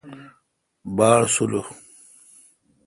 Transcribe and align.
باڑسولح۔ 0.95 1.67